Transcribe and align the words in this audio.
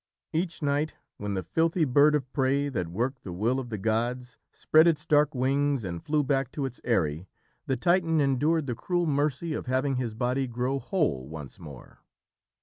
Each 0.33 0.63
night, 0.63 0.95
when 1.17 1.35
the 1.35 1.43
filthy 1.43 1.85
bird 1.85 2.15
of 2.15 2.33
prey 2.33 2.69
that 2.69 2.87
worked 2.87 3.21
the 3.21 3.31
will 3.31 3.59
of 3.59 3.69
the 3.69 3.77
gods 3.77 4.39
spread 4.51 4.87
its 4.87 5.05
dark 5.05 5.35
wings 5.35 5.83
and 5.83 6.01
flew 6.01 6.23
back 6.23 6.51
to 6.53 6.65
its 6.65 6.81
eyrie, 6.83 7.27
the 7.67 7.77
Titan 7.77 8.19
endured 8.19 8.65
the 8.65 8.73
cruel 8.73 9.05
mercy 9.05 9.53
of 9.53 9.67
having 9.67 9.97
his 9.97 10.15
body 10.15 10.47
grow 10.47 10.79
whole 10.79 11.29
once 11.29 11.59
more. 11.59 11.99